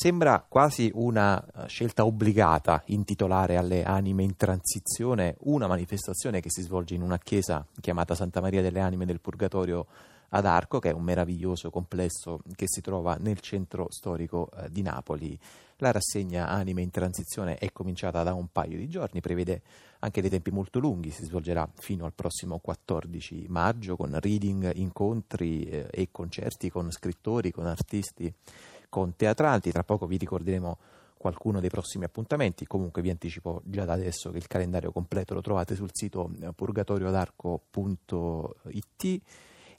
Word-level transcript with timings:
Sembra 0.00 0.46
quasi 0.48 0.92
una 0.94 1.44
eh, 1.44 1.66
scelta 1.66 2.04
obbligata 2.04 2.84
intitolare 2.86 3.56
alle 3.56 3.82
anime 3.82 4.22
in 4.22 4.36
transizione 4.36 5.34
una 5.40 5.66
manifestazione 5.66 6.40
che 6.40 6.52
si 6.52 6.62
svolge 6.62 6.94
in 6.94 7.02
una 7.02 7.18
chiesa 7.18 7.66
chiamata 7.80 8.14
Santa 8.14 8.40
Maria 8.40 8.62
delle 8.62 8.78
Anime 8.78 9.06
del 9.06 9.18
Purgatorio 9.18 9.86
ad 10.28 10.46
Arco, 10.46 10.78
che 10.78 10.90
è 10.90 10.92
un 10.92 11.02
meraviglioso 11.02 11.70
complesso 11.70 12.42
che 12.54 12.66
si 12.68 12.80
trova 12.80 13.16
nel 13.18 13.40
centro 13.40 13.88
storico 13.90 14.48
eh, 14.52 14.70
di 14.70 14.82
Napoli. 14.82 15.36
La 15.78 15.90
rassegna 15.90 16.46
Anime 16.46 16.82
in 16.82 16.90
Transizione 16.90 17.56
è 17.56 17.72
cominciata 17.72 18.22
da 18.22 18.34
un 18.34 18.52
paio 18.52 18.76
di 18.76 18.88
giorni, 18.88 19.20
prevede 19.20 19.62
anche 19.98 20.20
dei 20.20 20.30
tempi 20.30 20.52
molto 20.52 20.78
lunghi, 20.78 21.10
si 21.10 21.24
svolgerà 21.24 21.68
fino 21.74 22.04
al 22.04 22.12
prossimo 22.12 22.60
14 22.60 23.46
maggio 23.48 23.96
con 23.96 24.16
reading, 24.20 24.70
incontri 24.76 25.64
eh, 25.64 25.88
e 25.90 26.08
concerti 26.12 26.70
con 26.70 26.88
scrittori, 26.92 27.50
con 27.50 27.66
artisti, 27.66 28.32
con 28.88 29.16
teatranti. 29.16 29.70
Tra 29.70 29.84
poco 29.84 30.06
vi 30.06 30.16
ricorderemo 30.16 30.78
qualcuno 31.16 31.60
dei 31.60 31.68
prossimi 31.68 32.04
appuntamenti. 32.04 32.66
Comunque 32.66 33.02
vi 33.02 33.10
anticipo 33.10 33.60
già 33.64 33.84
da 33.84 33.92
adesso 33.92 34.30
che 34.30 34.38
il 34.38 34.46
calendario 34.46 34.92
completo 34.92 35.34
lo 35.34 35.40
trovate 35.40 35.74
sul 35.74 35.90
sito 35.92 36.30
purgatoriodarco.it 36.54 39.20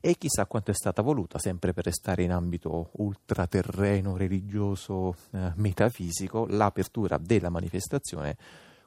e 0.02 0.16
chissà 0.18 0.45
quanto 0.45 0.72
è 0.72 0.73
stata 0.73 1.02
voluta, 1.02 1.40
sempre 1.40 1.73
per 1.73 1.85
restare 1.85 2.23
in 2.23 2.32
ambito 2.32 2.90
ultraterreno, 2.94 4.16
religioso, 4.16 5.16
eh, 5.32 5.52
metafisico, 5.55 6.46
l'apertura 6.48 7.18
della 7.18 7.49
manifestazione 7.49 8.38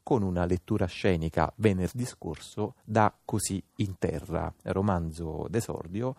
con 0.03 0.23
una 0.23 0.45
lettura 0.45 0.87
scenica 0.87 1.53
venerdì 1.57 2.05
scorso 2.05 2.75
da 2.83 3.15
Così 3.25 3.63
in 3.77 3.99
terra, 3.99 4.53
romanzo 4.65 5.47
d'esordio 5.49 6.17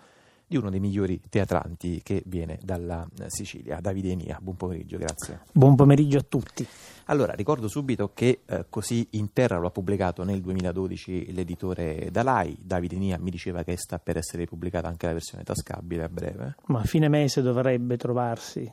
di 0.54 0.60
uno 0.60 0.70
dei 0.70 0.80
migliori 0.80 1.20
teatranti 1.30 2.02
che 2.04 2.22
viene 2.28 2.60
dalla 2.62 3.08
Sicilia, 3.26 3.80
Davide 3.80 4.12
Enia. 4.12 4.38
Buon 4.40 4.56
pomeriggio, 4.56 4.98
grazie. 4.98 5.42
Buon 5.52 5.76
pomeriggio 5.76 6.20
a 6.20 6.26
tutti. 6.28 6.66
Allora, 7.06 7.34
ricordo 7.34 7.68
subito 7.68 8.12
che 8.14 8.42
eh, 8.46 8.66
Così 8.70 9.08
in 9.12 9.34
Terra 9.34 9.58
lo 9.58 9.68
ha 9.68 9.72
pubblicato 9.72 10.24
nel 10.24 10.42
2012 10.42 11.34
l'editore 11.34 12.10
Dalai. 12.12 12.56
Davide 12.62 12.98
Nia 12.98 13.18
mi 13.18 13.32
diceva 13.32 13.64
che 13.64 13.76
sta 13.78 13.98
per 13.98 14.18
essere 14.18 14.46
pubblicata 14.46 14.88
anche 14.88 15.08
la 15.08 15.14
versione 15.14 15.44
tascabile 15.44 16.04
a 16.04 16.10
breve. 16.10 16.56
Ma 16.68 16.82
a 16.82 16.84
fine 16.84 17.08
mese 17.08 17.42
dovrebbe 17.42 17.98
trovarsi. 17.98 18.72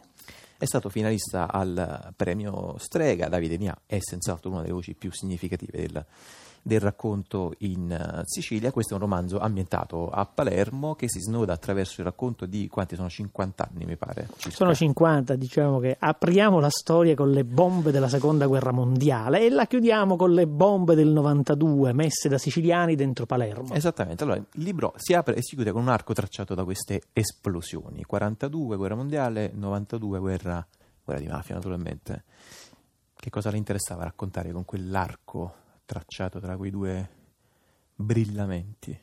È 0.59 0.65
stato 0.67 0.91
finalista 0.91 1.51
al 1.51 2.13
premio 2.15 2.77
Strega. 2.77 3.29
Davide 3.29 3.57
Nia 3.57 3.81
è 3.87 3.99
senz'altro 4.01 4.51
una 4.51 4.61
delle 4.61 4.75
voci 4.75 4.95
più 4.95 5.11
significative 5.11 5.79
del 5.79 6.05
del 6.63 6.81
racconto 6.81 7.55
in 7.59 7.91
eh, 7.91 8.23
Sicilia. 8.25 8.71
Questo 8.71 8.93
è 8.93 8.97
un 8.97 9.03
romanzo 9.03 9.39
ambientato 9.39 10.11
a 10.11 10.27
Palermo 10.27 10.95
che 10.95 11.09
si 11.09 11.21
snoda 11.21 11.53
attraverso 11.53 12.01
il 12.01 12.07
racconto 12.07 12.47
di 12.47 12.69
quanti 12.69 12.97
sono 12.97 13.09
50 13.09 13.69
anni, 13.71 13.85
mi 13.85 13.97
pare. 13.97 14.29
Circa. 14.37 14.57
Sono 14.57 14.75
50, 14.75 15.37
diciamo 15.37 15.79
che 15.79 15.97
apriamo 15.99 16.61
la 16.61 16.71
storia 16.71 17.15
con 17.15 17.31
le 17.31 17.45
bombe 17.45 17.91
della 17.91 18.09
seconda 18.09 18.47
guerra 18.47 18.73
mondiale 18.73 19.45
e 19.45 19.51
la 19.51 19.67
chiudiamo 19.67 20.17
con 20.17 20.33
le 20.33 20.47
bombe 20.47 20.95
del 20.95 21.09
92 21.09 21.93
messe 21.93 22.29
da 22.29 22.39
siciliani 22.39 22.95
dentro 22.95 23.27
Palermo. 23.27 23.75
Esattamente, 23.75 24.23
allora 24.25 24.39
il 24.39 24.63
libro 24.63 24.93
si 24.97 25.15
apre 25.15 25.37
e 25.37 25.43
si 25.43 25.55
chiude 25.55 25.73
con 25.73 25.83
un 25.83 25.89
arco 25.89 26.13
tracciato 26.13 26.55
da 26.55 26.65
queste 26.65 27.03
esplosioni. 27.13 28.05
42 28.05 28.77
guerra 28.77 28.95
mondiale, 28.95 29.51
92 29.55 30.19
guerra, 30.19 30.67
guerra 31.05 31.21
di 31.21 31.29
mafia 31.29 31.55
naturalmente. 31.55 32.25
Che 33.15 33.29
cosa 33.29 33.51
le 33.51 33.59
interessava 33.59 34.05
raccontare 34.05 34.51
con 34.51 34.65
quell'arco 34.65 35.60
tracciato 35.91 36.39
tra 36.39 36.57
quei 36.57 36.71
due 36.71 37.09
brillamenti? 37.97 38.97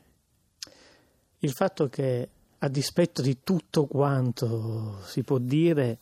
Il 1.40 1.52
fatto 1.52 1.90
che, 1.90 2.30
a 2.60 2.68
dispetto 2.70 3.22
di 3.22 3.40
tutto 3.44 3.88
quanto 3.88 5.02
si 5.04 5.22
può 5.22 5.38
dire, 5.38 5.98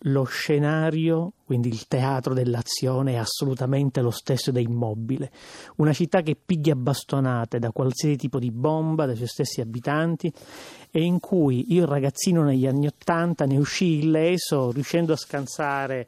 lo 0.00 0.24
scenario, 0.24 1.32
quindi 1.46 1.68
il 1.68 1.88
teatro 1.88 2.34
dell'azione, 2.34 3.14
è 3.14 3.16
assolutamente 3.16 4.02
lo 4.02 4.10
stesso 4.10 4.52
da 4.52 4.60
immobile. 4.60 5.32
Una 5.76 5.94
città 5.94 6.20
che 6.20 6.36
piglia 6.36 6.76
bastonate 6.76 7.58
da 7.58 7.70
qualsiasi 7.70 8.16
tipo 8.16 8.38
di 8.38 8.50
bomba, 8.50 9.06
dai 9.06 9.16
suoi 9.16 9.28
stessi 9.28 9.62
abitanti, 9.62 10.30
e 10.90 11.02
in 11.02 11.20
cui 11.20 11.72
io, 11.72 11.86
ragazzino 11.86 12.42
negli 12.42 12.66
anni 12.66 12.86
Ottanta, 12.86 13.46
ne 13.46 13.56
uscii 13.56 14.00
illeso, 14.00 14.72
riuscendo 14.72 15.14
a 15.14 15.16
scansare 15.16 16.06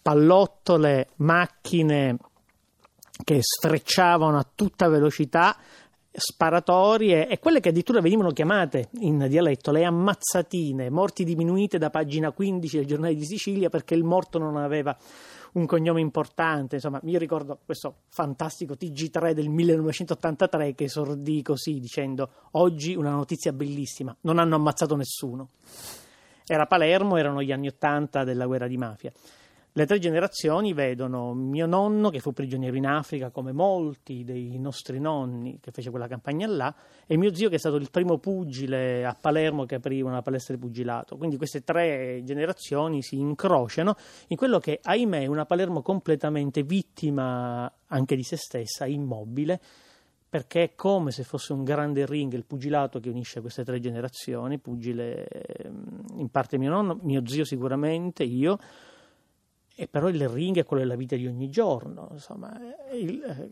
pallottole, 0.00 1.08
macchine 1.16 2.16
che 3.22 3.38
sfrecciavano 3.40 4.38
a 4.38 4.46
tutta 4.54 4.88
velocità 4.88 5.56
sparatorie 6.16 7.26
e 7.26 7.38
quelle 7.40 7.60
che 7.60 7.70
addirittura 7.70 8.00
venivano 8.00 8.30
chiamate 8.30 8.88
in 9.00 9.26
dialetto 9.28 9.72
le 9.72 9.84
ammazzatine, 9.84 10.88
morti 10.88 11.24
diminuite 11.24 11.76
da 11.76 11.90
pagina 11.90 12.30
15 12.30 12.76
del 12.76 12.86
giornale 12.86 13.14
di 13.14 13.24
Sicilia 13.24 13.68
perché 13.68 13.94
il 13.94 14.04
morto 14.04 14.38
non 14.38 14.56
aveva 14.56 14.96
un 15.54 15.66
cognome 15.66 16.00
importante. 16.00 16.76
Insomma, 16.76 17.00
io 17.04 17.18
ricordo 17.18 17.58
questo 17.64 18.02
fantastico 18.08 18.74
TG3 18.74 19.32
del 19.32 19.48
1983 19.48 20.74
che 20.74 20.84
esordì 20.84 21.42
così 21.42 21.80
dicendo 21.80 22.30
oggi 22.52 22.94
una 22.94 23.10
notizia 23.10 23.52
bellissima, 23.52 24.16
non 24.22 24.38
hanno 24.38 24.54
ammazzato 24.54 24.94
nessuno. 24.94 25.50
Era 26.46 26.66
Palermo, 26.66 27.16
erano 27.16 27.42
gli 27.42 27.52
anni 27.52 27.68
80 27.68 28.22
della 28.22 28.46
guerra 28.46 28.66
di 28.68 28.76
mafia. 28.76 29.12
Le 29.76 29.86
tre 29.86 29.98
generazioni 29.98 30.72
vedono 30.72 31.34
mio 31.34 31.66
nonno 31.66 32.08
che 32.10 32.20
fu 32.20 32.32
prigioniero 32.32 32.76
in 32.76 32.86
Africa 32.86 33.30
come 33.30 33.50
molti 33.50 34.22
dei 34.22 34.56
nostri 34.56 35.00
nonni 35.00 35.58
che 35.60 35.72
fece 35.72 35.90
quella 35.90 36.06
campagna 36.06 36.46
là 36.46 36.72
e 37.08 37.16
mio 37.16 37.34
zio 37.34 37.48
che 37.48 37.56
è 37.56 37.58
stato 37.58 37.74
il 37.74 37.90
primo 37.90 38.18
pugile 38.18 39.04
a 39.04 39.16
Palermo 39.20 39.64
che 39.64 39.74
aprì 39.74 40.00
una 40.00 40.22
palestra 40.22 40.54
di 40.54 40.60
pugilato. 40.60 41.16
Quindi 41.16 41.36
queste 41.36 41.64
tre 41.64 42.20
generazioni 42.22 43.02
si 43.02 43.18
incrociano 43.18 43.96
in 44.28 44.36
quello 44.36 44.60
che 44.60 44.78
ahimè 44.80 45.22
è 45.22 45.26
una 45.26 45.44
Palermo 45.44 45.82
completamente 45.82 46.62
vittima 46.62 47.68
anche 47.88 48.14
di 48.14 48.22
se 48.22 48.36
stessa, 48.36 48.86
immobile 48.86 49.60
perché 50.28 50.62
è 50.62 50.74
come 50.76 51.10
se 51.10 51.24
fosse 51.24 51.52
un 51.52 51.64
grande 51.64 52.06
ring 52.06 52.32
il 52.32 52.44
pugilato 52.44 53.00
che 53.00 53.08
unisce 53.08 53.40
queste 53.40 53.64
tre 53.64 53.80
generazioni, 53.80 54.60
pugile 54.60 55.26
in 56.14 56.28
parte 56.30 56.58
mio 56.58 56.70
nonno, 56.70 56.96
mio 57.02 57.26
zio 57.26 57.44
sicuramente, 57.44 58.22
io 58.22 58.56
e 59.74 59.88
però 59.88 60.08
il 60.08 60.28
ring 60.28 60.58
è 60.58 60.64
quello 60.64 60.82
della 60.82 60.96
vita 60.96 61.16
di 61.16 61.26
ogni 61.26 61.50
giorno. 61.50 62.08
Insomma, 62.12 62.56
il, 62.92 63.22
eh, 63.22 63.50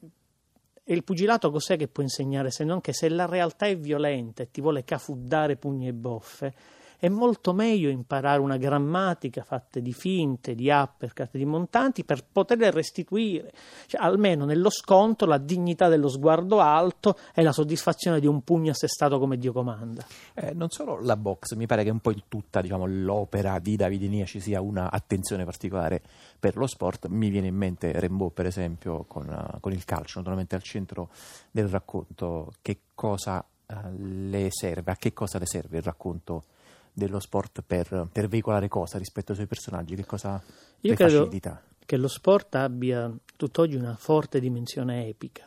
il 0.92 1.04
pugilato 1.04 1.50
cos'è 1.50 1.76
che 1.76 1.88
può 1.88 2.02
insegnare 2.02 2.50
se 2.50 2.64
non 2.64 2.80
che 2.80 2.92
se 2.92 3.08
la 3.08 3.26
realtà 3.26 3.66
è 3.66 3.76
violenta 3.76 4.42
e 4.42 4.50
ti 4.50 4.60
vuole 4.60 4.84
cafuddare 4.84 5.56
pugni 5.56 5.88
e 5.88 5.92
boffe, 5.92 6.54
è 7.02 7.08
molto 7.08 7.52
meglio 7.52 7.88
imparare 7.88 8.38
una 8.38 8.56
grammatica 8.56 9.42
fatta 9.42 9.80
di 9.80 9.92
finte, 9.92 10.54
di 10.54 10.70
uppercut, 10.70 11.30
di 11.32 11.44
montanti 11.44 12.04
per 12.04 12.24
poterle 12.30 12.70
restituire, 12.70 13.50
cioè, 13.88 14.00
almeno 14.00 14.44
nello 14.44 14.70
scontro, 14.70 15.26
la 15.26 15.38
dignità 15.38 15.88
dello 15.88 16.08
sguardo 16.08 16.60
alto 16.60 17.18
e 17.34 17.42
la 17.42 17.50
soddisfazione 17.50 18.20
di 18.20 18.28
un 18.28 18.42
pugno 18.42 18.70
assestato 18.70 19.18
come 19.18 19.36
Dio 19.36 19.52
comanda. 19.52 20.06
Eh, 20.32 20.54
non 20.54 20.70
solo 20.70 21.00
la 21.00 21.16
box, 21.16 21.54
mi 21.54 21.66
pare 21.66 21.82
che 21.82 21.90
un 21.90 21.98
po' 21.98 22.12
in 22.12 22.22
tutta 22.28 22.60
diciamo, 22.60 22.86
l'opera 22.86 23.58
di 23.58 23.74
Davide 23.74 24.06
Nia 24.06 24.24
ci 24.24 24.38
sia 24.38 24.60
una 24.60 24.88
attenzione 24.88 25.44
particolare 25.44 26.00
per 26.38 26.56
lo 26.56 26.68
sport. 26.68 27.08
Mi 27.08 27.30
viene 27.30 27.48
in 27.48 27.56
mente 27.56 27.90
Rainbow, 27.98 28.30
per 28.32 28.46
esempio, 28.46 29.06
con, 29.08 29.26
uh, 29.26 29.58
con 29.58 29.72
il 29.72 29.84
calcio, 29.84 30.18
naturalmente 30.18 30.54
al 30.54 30.62
centro 30.62 31.08
del 31.50 31.66
racconto. 31.66 32.52
Che 32.62 32.78
cosa 32.94 33.44
uh, 33.66 33.74
le 33.96 34.46
serve? 34.50 34.92
A 34.92 34.94
che 34.94 35.12
cosa 35.12 35.40
le 35.40 35.46
serve 35.46 35.78
il 35.78 35.82
racconto? 35.82 36.44
Dello 36.92 37.20
sport 37.20 37.62
per, 37.66 38.08
per 38.12 38.28
veicolare 38.28 38.68
cosa 38.68 38.98
rispetto 38.98 39.30
ai 39.30 39.36
suoi 39.36 39.48
personaggi? 39.48 39.94
Che 39.94 40.04
cosa 40.04 40.42
Io 40.80 40.94
credo 40.94 41.24
facilita? 41.24 41.62
che 41.84 41.96
lo 41.96 42.08
sport 42.08 42.54
abbia 42.54 43.12
tutt'oggi 43.36 43.76
una 43.76 43.96
forte 43.96 44.40
dimensione 44.40 45.08
epica. 45.08 45.46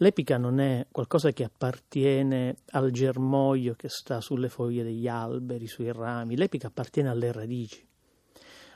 L'epica 0.00 0.36
non 0.36 0.60
è 0.60 0.86
qualcosa 0.90 1.30
che 1.30 1.44
appartiene 1.44 2.56
al 2.72 2.90
germoglio 2.90 3.74
che 3.74 3.88
sta 3.88 4.20
sulle 4.20 4.48
foglie 4.48 4.82
degli 4.82 5.08
alberi, 5.08 5.66
sui 5.66 5.90
rami, 5.90 6.36
l'epica 6.36 6.66
appartiene 6.66 7.08
alle 7.08 7.32
radici, 7.32 7.86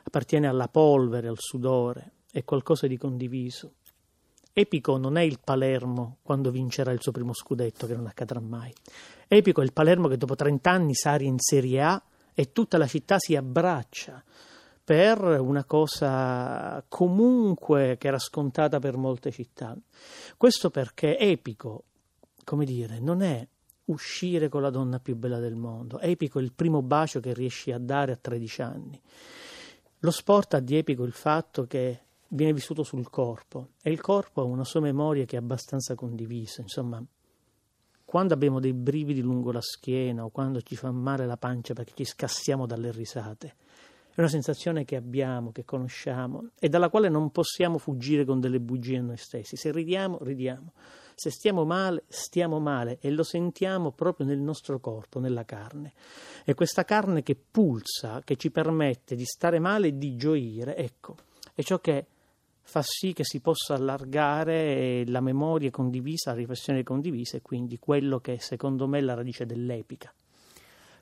appartiene 0.04 0.47
alla 0.47 0.69
polvere, 0.69 1.28
al 1.28 1.38
sudore, 1.38 2.12
è 2.31 2.43
qualcosa 2.44 2.87
di 2.87 2.96
condiviso. 2.96 3.75
Epico 4.61 4.99
non 4.99 5.17
è 5.17 5.23
il 5.23 5.41
Palermo 5.43 6.19
quando 6.23 6.51
vincerà 6.51 6.93
il 6.93 7.01
suo 7.01 7.12
primo 7.12 7.33
scudetto, 7.33 7.87
che 7.87 7.95
non 7.95 8.07
accadrà 8.07 8.41
mai. 8.41 8.71
Epico 9.27 9.62
è 9.62 9.65
il 9.65 9.73
Palermo 9.73 10.07
che 10.07 10.19
dopo 10.19 10.35
30 10.35 10.71
anni 10.71 10.95
sale 10.95 11.25
in 11.25 11.39
Serie 11.39 11.81
A 11.83 12.03
e 12.35 12.53
tutta 12.53 12.77
la 12.77 12.87
città 12.87 13.19
si 13.19 13.35
abbraccia 13.35 14.23
per 14.85 15.23
una 15.23 15.65
cosa 15.65 16.85
comunque 16.89 17.97
che 17.99 18.09
era 18.09 18.19
scontata 18.19 18.79
per 18.79 18.97
molte 18.97 19.31
città. 19.31 19.75
Questo 20.37 20.69
perché 20.69 21.17
epico, 21.17 21.85
come 22.45 22.67
dire, 22.67 22.99
non 22.99 23.23
è 23.23 23.47
uscire 23.87 24.49
con 24.49 24.61
la 24.61 24.71
donna 24.71 24.99
più 24.99 25.17
bella 25.17 25.39
del 25.39 25.57
mondo, 25.57 26.01
epico 26.01 26.39
è 26.39 26.43
il 26.43 26.53
primo 26.53 26.83
bacio 26.83 27.21
che 27.21 27.33
riesci 27.33 27.73
a 27.73 27.79
dare 27.79 28.12
a 28.12 28.19
13 28.21 28.62
anni. 28.62 29.01
Lo 30.01 30.11
sport 30.11 30.55
ha 30.55 30.61
di 30.61 30.77
epico 30.77 31.05
il 31.05 31.12
fatto 31.12 31.67
che 31.67 32.01
viene 32.32 32.53
vissuto 32.53 32.82
sul 32.82 33.09
corpo 33.11 33.71
e 33.82 33.91
il 33.91 34.00
corpo 34.00 34.41
ha 34.41 34.44
una 34.44 34.65
sua 34.65 34.81
memoria 34.81 35.25
che 35.25 35.37
è 35.37 35.38
abbastanza 35.38 35.94
condivisa, 35.94 36.61
insomma, 36.61 37.03
quando 38.05 38.35
abbiamo 38.35 38.59
dei 38.59 38.73
brividi 38.73 39.21
lungo 39.21 39.53
la 39.53 39.61
schiena 39.61 40.25
o 40.25 40.31
quando 40.31 40.61
ci 40.62 40.75
fa 40.75 40.91
male 40.91 41.27
la 41.27 41.37
pancia 41.37 41.75
perché 41.75 41.93
ci 41.94 42.05
scassiamo 42.05 42.67
dalle 42.67 42.91
risate, 42.91 43.55
è 44.12 44.19
una 44.21 44.29
sensazione 44.29 44.85
che 44.85 44.97
abbiamo, 44.97 45.53
che 45.53 45.65
conosciamo 45.65 46.49
e 46.59 46.69
dalla 46.69 46.88
quale 46.88 47.09
non 47.09 47.31
possiamo 47.31 47.79
fuggire 47.79 48.25
con 48.25 48.41
delle 48.41 48.59
bugie 48.59 48.99
a 48.99 49.03
noi 49.03 49.17
stessi. 49.17 49.56
Se 49.56 49.71
ridiamo, 49.71 50.19
ridiamo. 50.23 50.73
Se 51.15 51.31
stiamo 51.31 51.65
male, 51.65 52.05
stiamo 52.09 52.59
male 52.59 52.99
e 53.00 53.11
lo 53.11 53.23
sentiamo 53.23 53.93
proprio 53.93 54.26
nel 54.26 54.41
nostro 54.41 54.81
corpo, 54.81 55.21
nella 55.21 55.44
carne. 55.44 55.93
E 56.44 56.55
questa 56.55 56.85
carne 56.85 57.23
che 57.23 57.37
pulsa, 57.37 58.23
che 58.25 58.37
ci 58.37 58.50
permette 58.50 59.15
di 59.15 59.25
stare 59.25 59.59
male 59.59 59.88
e 59.88 59.99
di 59.99 60.17
gioire, 60.17 60.76
ecco, 60.76 61.15
è 61.55 61.62
ciò 61.62 61.79
che 61.79 62.06
fa 62.70 62.82
sì 62.82 63.12
che 63.12 63.25
si 63.25 63.40
possa 63.40 63.75
allargare 63.75 65.05
la 65.06 65.20
memoria 65.20 65.72
condivisa, 65.72 66.31
la 66.31 66.37
riflessione 66.37 66.84
condivisa 66.84 67.37
e 67.37 67.43
quindi 67.43 67.81
quello 67.81 68.20
che 68.20 68.38
secondo 68.38 68.87
me 68.87 68.99
è 68.99 69.00
la 69.00 69.14
radice 69.14 69.44
dell'epica. 69.44 70.14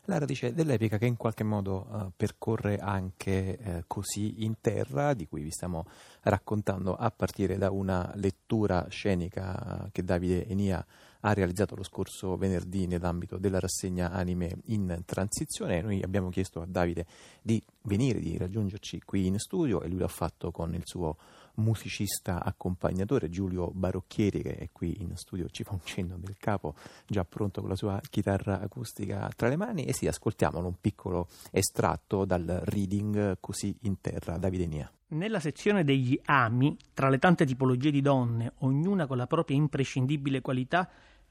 La 0.06 0.16
radice 0.16 0.54
dell'epica 0.54 0.96
che 0.96 1.04
in 1.04 1.18
qualche 1.18 1.44
modo 1.44 1.86
uh, 1.90 2.10
percorre 2.16 2.78
anche 2.78 3.58
uh, 3.62 3.70
così 3.86 4.44
in 4.44 4.54
terra, 4.62 5.12
di 5.12 5.28
cui 5.28 5.42
vi 5.42 5.50
stiamo 5.50 5.84
raccontando 6.22 6.96
a 6.96 7.10
partire 7.10 7.58
da 7.58 7.70
una 7.70 8.10
lettura 8.14 8.86
scenica 8.88 9.90
che 9.92 10.02
Davide 10.02 10.48
Enia 10.48 10.82
ha 11.20 11.32
realizzato 11.34 11.74
lo 11.74 11.82
scorso 11.82 12.36
venerdì 12.36 12.86
nell'ambito 12.86 13.36
della 13.36 13.58
rassegna 13.58 14.10
Anime 14.10 14.60
in 14.66 15.02
Transizione. 15.04 15.82
Noi 15.82 16.00
abbiamo 16.02 16.30
chiesto 16.30 16.62
a 16.62 16.66
Davide 16.66 17.04
di 17.42 17.62
venire, 17.82 18.20
di 18.20 18.38
raggiungerci 18.38 19.02
qui 19.04 19.26
in 19.26 19.38
studio 19.38 19.82
e 19.82 19.88
lui 19.88 19.98
l'ha 19.98 20.08
fatto 20.08 20.50
con 20.50 20.72
il 20.72 20.82
suo 20.86 21.16
musicista 21.58 22.42
accompagnatore 22.42 23.28
Giulio 23.28 23.70
Barocchieri 23.72 24.42
che 24.42 24.56
è 24.56 24.68
qui 24.72 25.00
in 25.00 25.16
studio, 25.16 25.48
ci 25.50 25.64
fa 25.64 25.72
un 25.72 25.80
cenno 25.84 26.16
del 26.18 26.36
capo, 26.38 26.74
già 27.06 27.24
pronto 27.24 27.60
con 27.60 27.70
la 27.70 27.76
sua 27.76 28.00
chitarra 28.08 28.60
acustica 28.60 29.30
tra 29.36 29.48
le 29.48 29.56
mani 29.56 29.84
e 29.84 29.92
sì, 29.92 30.06
ascoltiamolo 30.06 30.66
un 30.66 30.80
piccolo 30.80 31.28
estratto 31.50 32.24
dal 32.24 32.62
reading 32.64 33.38
Così 33.40 33.76
in 33.82 34.00
terra, 34.00 34.36
Davide 34.38 34.66
Nia. 34.66 34.90
Nella 35.10 35.40
sezione 35.40 35.84
degli 35.84 36.20
ami, 36.26 36.76
tra 36.92 37.08
le 37.08 37.18
tante 37.18 37.46
tipologie 37.46 37.90
di 37.90 38.02
donne, 38.02 38.52
ognuna 38.58 39.06
con 39.06 39.16
la 39.16 39.26
propria 39.26 39.56
imprescindibile 39.56 40.42
qualità, 40.42 40.88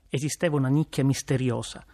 esisteva 0.10 0.56
una 0.56 0.70
nicchia 0.70 1.04
misteriosa. 1.04 1.86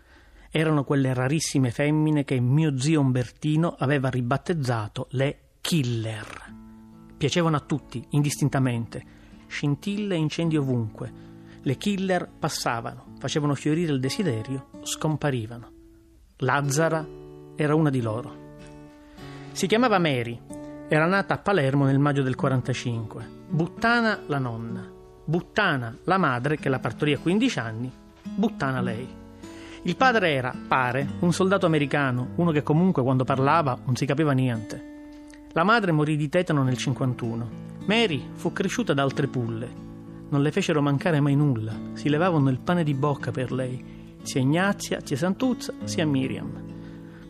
Erano 0.50 0.84
quelle 0.84 1.14
rarissime 1.14 1.72
femmine 1.72 2.24
che 2.24 2.40
mio 2.40 2.78
zio 2.78 3.02
Umbertino 3.02 3.76
aveva 3.78 4.10
ribattezzato 4.10 5.08
le 5.12 5.40
killer. 5.60 6.73
Piacevano 7.18 7.56
a 7.56 7.62
tutti, 7.62 8.06
indistintamente. 8.10 9.04
Scintille 9.48 10.16
e 10.16 10.18
incendi 10.18 10.58
ovunque. 10.58 11.12
Le 11.62 11.78
killer 11.78 12.30
passavano, 12.40 13.14
facevano 13.20 13.56
fiorire 13.56 13.94
il 13.94 14.00
desiderio, 14.00 14.70
scomparivano. 14.82 15.72
Lazzara 16.38 17.08
era 17.56 17.76
una 17.76 17.90
di 17.90 18.02
loro. 18.02 18.42
Si 19.52 19.68
chiamava 19.68 20.00
Mary, 20.00 20.38
era 20.90 21.06
nata 21.06 21.36
a 21.36 21.38
Palermo 21.38 21.86
nel 21.86 22.00
maggio 22.00 22.22
del 22.22 22.36
45. 22.36 23.42
Buttana 23.50 24.20
la 24.28 24.40
nonna, 24.40 24.92
Buttana 25.26 25.98
la 26.04 26.18
madre 26.18 26.58
che 26.58 26.70
la 26.70 26.80
partorì 26.80 27.14
a 27.14 27.20
15 27.20 27.60
anni, 27.60 27.92
Buttana 28.24 28.82
lei. 28.82 29.08
Il 29.84 29.96
padre 29.96 30.32
era, 30.32 30.54
pare, 30.68 31.08
un 31.20 31.34
soldato 31.34 31.66
americano, 31.66 32.30
uno 32.36 32.52
che 32.52 32.64
comunque 32.64 33.04
quando 33.04 33.24
parlava 33.24 33.78
non 33.86 33.96
si 33.96 34.06
capiva 34.06 34.32
niente. 34.32 34.93
La 35.56 35.64
madre 35.64 35.92
morì 35.92 36.16
di 36.16 36.30
tetano 36.30 36.64
nel 36.64 36.78
51. 36.78 37.50
Mary 37.86 38.30
fu 38.34 38.52
cresciuta 38.52 38.96
da 38.96 39.04
altre 39.04 39.28
pulle. 39.28 39.82
Non 40.30 40.42
le 40.42 40.52
fecero 40.52 40.82
mancare 40.82 41.20
mai 41.20 41.36
nulla, 41.36 41.76
si 41.94 42.10
levavano 42.10 42.50
il 42.50 42.60
pane 42.60 42.84
di 42.84 42.96
bocca 42.96 43.30
per 43.30 43.52
lei, 43.52 44.18
sia 44.24 44.42
Ignazia, 44.42 45.02
sia 45.04 45.16
Santuzza, 45.16 45.72
sia 45.84 46.08
Miriam. 46.08 46.60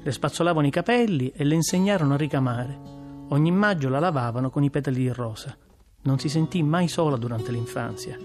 Le 0.02 0.12
spazzolavano 0.12 0.66
i 0.66 0.72
capelli 0.72 1.34
e 1.36 1.44
le 1.44 1.56
insegnarono 1.56 2.14
a 2.14 2.18
ricamare. 2.18 2.80
Ogni 3.28 3.52
maggio 3.52 3.90
la 3.90 4.00
lavavano 4.00 4.50
con 4.50 4.64
i 4.64 4.69
petali 4.69 5.00
di 5.00 5.10
rosa. 5.10 5.54
Non 6.04 6.18
si 6.18 6.30
sentì 6.30 6.64
mai 6.64 6.88
sola 6.88 7.18
durante 7.18 7.52
l'infanzia. 7.52 8.18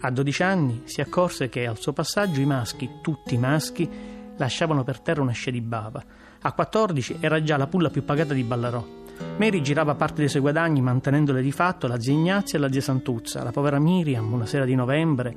A 0.00 0.10
12 0.10 0.42
anni 0.42 0.82
si 0.84 1.02
accorse 1.02 1.50
che 1.50 1.66
al 1.66 1.78
suo 1.78 1.92
passaggio 1.92 2.40
i 2.40 2.46
maschi, 2.46 2.88
tutti 3.02 3.36
maschi, 3.36 3.86
lasciavano 4.34 4.82
per 4.82 5.00
terra 5.00 5.20
una 5.20 5.32
scia 5.32 5.50
di 5.50 5.60
bava. 5.60 6.02
A 6.40 6.52
14 6.52 7.18
era 7.20 7.42
già 7.42 7.58
la 7.58 7.66
pulla 7.66 7.90
più 7.90 8.02
pagata 8.02 8.32
di 8.32 8.44
Ballarò. 8.44 9.00
Mary 9.38 9.60
girava 9.60 9.94
parte 9.94 10.20
dei 10.20 10.28
suoi 10.28 10.42
guadagni 10.42 10.80
mantenendole 10.80 11.42
di 11.42 11.52
fatto 11.52 11.86
la 11.86 11.98
zia 11.98 12.12
Ignazia 12.12 12.58
e 12.58 12.60
la 12.60 12.70
zia 12.70 12.80
Santuzza. 12.80 13.42
La 13.42 13.50
povera 13.50 13.78
Miriam, 13.80 14.32
una 14.32 14.46
sera 14.46 14.64
di 14.64 14.74
novembre, 14.74 15.34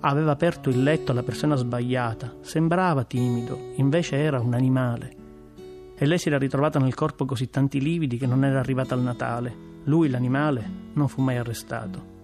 aveva 0.00 0.32
aperto 0.32 0.68
il 0.70 0.82
letto 0.82 1.12
alla 1.12 1.22
persona 1.22 1.54
sbagliata. 1.54 2.36
Sembrava 2.40 3.04
timido, 3.04 3.72
invece 3.76 4.16
era 4.16 4.40
un 4.40 4.54
animale. 4.54 5.16
E 5.96 6.06
lei 6.06 6.18
si 6.18 6.28
era 6.28 6.38
ritrovata 6.38 6.78
nel 6.78 6.94
corpo 6.94 7.24
così 7.24 7.48
tanti 7.48 7.80
lividi 7.80 8.16
che 8.16 8.26
non 8.26 8.44
era 8.44 8.58
arrivata 8.58 8.94
al 8.94 9.02
Natale. 9.02 9.54
Lui, 9.84 10.08
l'animale, 10.08 10.68
non 10.94 11.08
fu 11.08 11.22
mai 11.22 11.36
arrestato. 11.36 12.14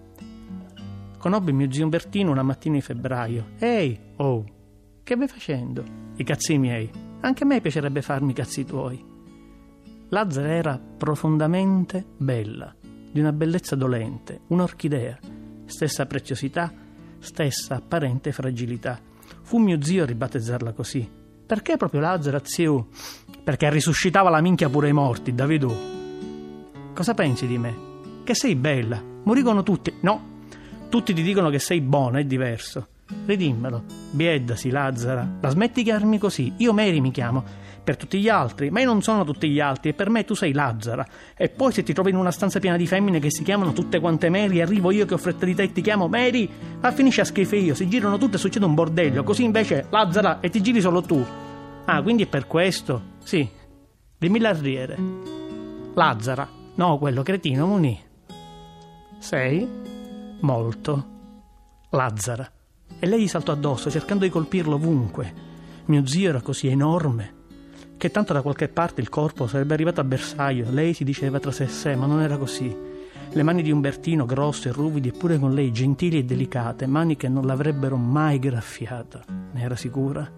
Conobbe 1.17 1.53
mio 1.53 1.71
zio 1.71 1.85
Umbertino 1.85 2.31
una 2.31 2.43
mattina 2.43 2.75
di 2.75 2.81
febbraio. 2.81 3.51
Ehi, 3.59 3.97
oh, 4.17 4.43
che 5.03 5.15
vai 5.15 5.27
facendo? 5.27 5.83
I 6.17 6.23
cazzi 6.23 6.57
miei. 6.57 6.89
Anche 7.21 7.43
a 7.43 7.45
me 7.45 7.61
piacerebbe 7.61 8.01
farmi 8.01 8.31
i 8.31 8.35
cazzi 8.35 8.65
tuoi. 8.65 9.11
Lazzara 10.13 10.53
era 10.53 10.79
profondamente 10.79 12.05
bella, 12.17 12.71
di 13.11 13.19
una 13.19 13.31
bellezza 13.31 13.75
dolente, 13.75 14.41
un'orchidea, 14.49 15.17
stessa 15.65 16.05
preziosità, 16.05 16.71
stessa 17.17 17.77
apparente 17.77 18.31
fragilità. 18.31 18.99
Fu 19.41 19.57
mio 19.57 19.81
zio 19.81 20.03
a 20.03 20.05
ribattezzarla 20.05 20.73
così. 20.73 21.09
Perché 21.47 21.77
proprio 21.77 22.01
Lazzara, 22.01 22.41
zio? 22.43 22.89
Perché 23.43 23.71
risuscitava 23.71 24.29
la 24.29 24.39
minchia 24.39 24.69
pure 24.69 24.85
ai 24.85 24.93
morti, 24.93 25.33
Davidù. 25.33 25.75
Cosa 26.93 27.15
pensi 27.15 27.47
di 27.47 27.57
me? 27.57 27.75
Che 28.23 28.35
sei 28.35 28.55
bella. 28.55 29.01
Morigono 29.23 29.63
tutti. 29.63 29.91
No, 30.01 30.41
tutti 30.89 31.15
ti 31.15 31.23
dicono 31.23 31.49
che 31.49 31.57
sei 31.57 31.81
buona, 31.81 32.19
è 32.19 32.23
diverso. 32.23 32.89
Ridimmelo. 33.25 33.83
Bieddasi, 34.11 34.69
Lazzara. 34.69 35.37
La 35.41 35.49
smetti 35.49 35.81
di 35.81 35.89
chiamarmi 35.89 36.19
così. 36.19 36.53
Io 36.57 36.71
Mary 36.71 36.99
mi 36.99 37.09
chiamo 37.09 37.62
per 37.83 37.97
tutti 37.97 38.19
gli 38.19 38.29
altri, 38.29 38.69
ma 38.69 38.79
io 38.79 38.85
non 38.85 39.01
sono 39.01 39.25
tutti 39.25 39.49
gli 39.49 39.59
altri 39.59 39.89
e 39.89 39.93
per 39.93 40.09
me 40.09 40.23
tu 40.23 40.33
sei 40.33 40.53
Lazzara. 40.53 41.05
E 41.35 41.49
poi 41.49 41.73
se 41.73 41.83
ti 41.83 41.93
trovi 41.93 42.11
in 42.11 42.15
una 42.15 42.31
stanza 42.31 42.59
piena 42.59 42.77
di 42.77 42.87
femmine 42.87 43.19
che 43.19 43.29
si 43.29 43.43
chiamano 43.43 43.73
tutte 43.73 43.99
quante 43.99 44.29
Mary, 44.29 44.61
arrivo 44.61 44.91
io 44.91 45.05
che 45.05 45.13
ho 45.13 45.17
fretta 45.17 45.45
di 45.45 45.53
te 45.53 45.63
e 45.63 45.71
ti 45.71 45.81
chiamo 45.81 46.07
Mary, 46.07 46.49
ma 46.79 46.91
finisce 46.91 47.21
a 47.21 47.25
schifo 47.25 47.55
io, 47.55 47.75
si 47.75 47.89
girano 47.89 48.17
tutte 48.17 48.37
e 48.37 48.39
succede 48.39 48.65
un 48.65 48.73
bordello, 48.73 49.23
così 49.23 49.43
invece 49.43 49.87
Lazzara 49.89 50.39
e 50.39 50.49
ti 50.49 50.61
giri 50.61 50.79
solo 50.79 51.01
tu. 51.01 51.23
Ah, 51.85 52.01
quindi 52.01 52.23
è 52.23 52.27
per 52.27 52.47
questo? 52.47 53.01
Sì. 53.23 53.47
Dimmi 54.17 54.39
l'arriere. 54.39 54.97
Lazzara. 55.93 56.47
No, 56.75 56.97
quello 56.97 57.21
cretino, 57.21 57.67
Muni. 57.67 57.99
Sei? 59.19 59.67
Molto. 60.39 61.07
Lazzara. 61.89 62.49
E 62.97 63.05
lei 63.05 63.23
gli 63.23 63.27
saltò 63.27 63.51
addosso, 63.51 63.91
cercando 63.91 64.23
di 64.23 64.29
colpirlo 64.29 64.75
ovunque. 64.75 65.51
Mio 65.85 66.07
zio 66.07 66.29
era 66.29 66.41
così 66.41 66.67
enorme 66.67 67.41
che 67.97 68.11
tanto 68.11 68.33
da 68.33 68.41
qualche 68.41 68.67
parte 68.67 69.01
il 69.01 69.09
corpo 69.09 69.47
sarebbe 69.47 69.73
arrivato 69.73 70.01
a 70.01 70.03
bersaglio. 70.03 70.69
Lei 70.69 70.93
si 70.93 71.03
diceva 71.03 71.39
tra 71.39 71.51
sé 71.51 71.63
e 71.63 71.67
sé, 71.67 71.95
ma 71.95 72.05
non 72.05 72.21
era 72.21 72.37
così. 72.37 72.75
Le 73.31 73.43
mani 73.43 73.63
di 73.63 73.71
Umbertino, 73.71 74.25
grosse, 74.25 74.71
ruvide, 74.71 75.09
eppure 75.09 75.39
con 75.39 75.53
lei 75.53 75.71
gentili 75.71 76.19
e 76.19 76.23
delicate, 76.23 76.85
mani 76.85 77.15
che 77.15 77.27
non 77.27 77.45
l'avrebbero 77.45 77.95
mai 77.97 78.37
graffiata, 78.37 79.23
ne 79.27 79.61
era 79.61 79.75
sicura, 79.75 80.29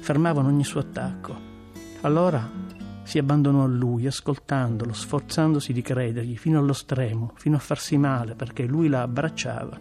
fermavano 0.00 0.48
ogni 0.48 0.64
suo 0.64 0.80
attacco. 0.80 1.48
Allora 2.00 2.48
si 3.02 3.18
abbandonò 3.18 3.64
a 3.64 3.66
lui, 3.66 4.06
ascoltandolo, 4.06 4.92
sforzandosi 4.92 5.72
di 5.72 5.82
credergli 5.82 6.36
fino 6.36 6.58
allo 6.58 6.72
stremo, 6.72 7.32
fino 7.34 7.56
a 7.56 7.60
farsi 7.60 7.98
male, 7.98 8.34
perché 8.34 8.64
lui 8.64 8.88
la 8.88 9.02
abbracciava 9.02 9.78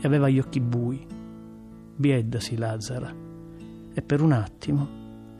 e 0.00 0.06
aveva 0.06 0.28
gli 0.28 0.38
occhi 0.38 0.60
bui. 0.60 1.04
Bieddasi 1.96 2.56
Lazzara, 2.56 3.12
e 3.92 4.02
per 4.02 4.20
un 4.20 4.32
attimo 4.32 4.88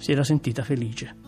si 0.01 0.13
era 0.13 0.25
sentita 0.25 0.65
felice. 0.65 1.20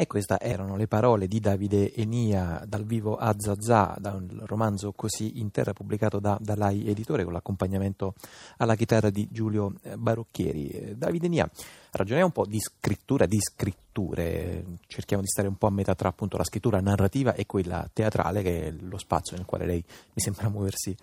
E 0.00 0.06
queste 0.06 0.38
erano 0.38 0.76
le 0.76 0.86
parole 0.86 1.26
di 1.26 1.40
Davide 1.40 1.92
Enia 1.92 2.62
dal 2.68 2.84
vivo 2.84 3.16
a 3.16 3.34
Zazà, 3.36 3.96
da 3.98 4.12
un 4.12 4.42
romanzo 4.44 4.92
così 4.92 5.40
in 5.40 5.50
terra 5.50 5.72
pubblicato 5.72 6.20
da 6.20 6.38
Dalai 6.40 6.86
Editore 6.86 7.24
con 7.24 7.32
l'accompagnamento 7.32 8.14
alla 8.58 8.76
chitarra 8.76 9.10
di 9.10 9.26
Giulio 9.28 9.74
eh, 9.82 9.96
Barocchieri. 9.96 10.68
Eh, 10.68 10.96
Davide 10.96 11.26
Enia, 11.26 11.50
ragioniamo 11.90 12.26
un 12.26 12.32
po' 12.32 12.46
di 12.46 12.60
scrittura, 12.60 13.26
di 13.26 13.40
scritture, 13.40 14.64
cerchiamo 14.86 15.20
di 15.20 15.28
stare 15.28 15.48
un 15.48 15.56
po' 15.56 15.66
a 15.66 15.70
metà 15.70 15.96
tra 15.96 16.10
appunto 16.10 16.36
la 16.36 16.44
scrittura 16.44 16.78
narrativa 16.78 17.34
e 17.34 17.46
quella 17.46 17.90
teatrale 17.92 18.42
che 18.42 18.66
è 18.66 18.70
lo 18.70 18.98
spazio 18.98 19.36
nel 19.36 19.46
quale 19.46 19.66
lei 19.66 19.84
mi 19.84 20.22
sembra 20.22 20.46
muoversi 20.48 20.96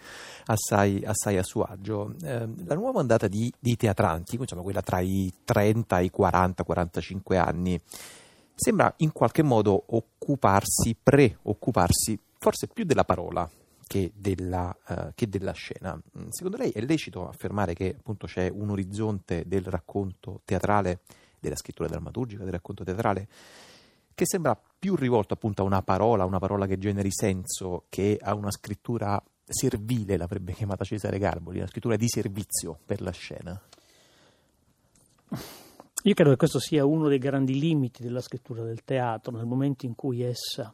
assai, 0.45 1.03
assai 1.03 1.37
a 1.37 1.43
suo 1.43 1.63
agio. 1.63 2.15
Eh, 2.23 2.47
la 2.63 2.75
nuova 2.75 2.99
ondata 2.99 3.27
di, 3.27 3.51
di 3.59 3.75
teatranti, 3.75 4.37
insomma 4.37 4.61
quella 4.61 4.81
tra 4.81 5.01
i 5.01 5.29
30 5.43 5.99
e 5.99 6.03
i 6.05 6.11
40-45 6.17 7.35
anni, 7.35 7.81
sembra 8.55 8.93
in 8.97 9.11
qualche 9.11 9.43
modo 9.43 9.83
occuparsi, 9.87 10.95
preoccuparsi 11.01 12.17
forse 12.39 12.67
più 12.67 12.85
della 12.85 13.03
parola 13.03 13.49
che 13.87 14.11
della, 14.15 14.75
uh, 14.87 15.11
che 15.13 15.29
della, 15.29 15.51
scena. 15.51 15.99
Secondo 16.29 16.57
lei 16.57 16.71
è 16.71 16.81
lecito 16.81 17.27
affermare 17.27 17.73
che 17.73 17.95
appunto 17.97 18.25
c'è 18.27 18.49
un 18.49 18.69
orizzonte 18.69 19.43
del 19.45 19.63
racconto 19.63 20.41
teatrale 20.43 21.01
della 21.39 21.55
scrittura 21.55 21.87
drammaturgica, 21.87 22.43
del 22.43 22.53
racconto 22.53 22.83
teatrale, 22.83 23.27
che 24.15 24.25
sembra 24.25 24.59
più 24.79 24.95
rivolto 24.95 25.33
appunto 25.33 25.61
a 25.61 25.65
una 25.65 25.81
parola, 25.81 26.25
una 26.25 26.39
parola 26.39 26.65
che 26.65 26.77
generi 26.77 27.11
senso, 27.11 27.83
che 27.89 28.17
a 28.21 28.33
una 28.33 28.51
scrittura 28.51 29.21
servile, 29.47 30.17
l'avrebbe 30.17 30.53
chiamata 30.53 30.83
Cesare 30.83 31.19
Garboli, 31.19 31.59
una 31.59 31.67
scrittura 31.67 31.95
di 31.95 32.07
servizio 32.07 32.79
per 32.85 33.01
la 33.01 33.11
scena. 33.11 33.61
Io 36.05 36.13
credo 36.13 36.29
che 36.29 36.37
questo 36.37 36.59
sia 36.59 36.85
uno 36.85 37.07
dei 37.07 37.17
grandi 37.17 37.59
limiti 37.59 38.03
della 38.03 38.21
scrittura 38.21 38.63
del 38.63 38.83
teatro, 38.83 39.35
nel 39.35 39.47
momento 39.47 39.87
in 39.87 39.95
cui 39.95 40.21
essa 40.21 40.71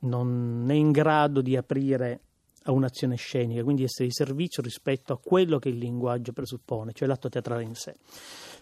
non 0.00 0.66
è 0.68 0.74
in 0.74 0.90
grado 0.90 1.40
di 1.40 1.56
aprire 1.56 2.23
a 2.64 2.72
un'azione 2.72 3.16
scenica, 3.16 3.62
quindi 3.62 3.84
essere 3.84 4.08
di 4.08 4.12
servizio 4.12 4.62
rispetto 4.62 5.12
a 5.12 5.18
quello 5.18 5.58
che 5.58 5.68
il 5.68 5.78
linguaggio 5.78 6.32
presuppone, 6.32 6.92
cioè 6.92 7.08
l'atto 7.08 7.28
teatrale 7.28 7.62
in 7.62 7.74
sé. 7.74 7.94